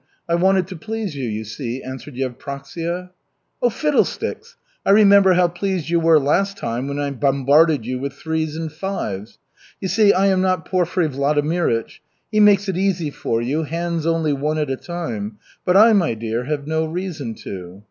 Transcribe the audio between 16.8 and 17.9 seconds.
reason to."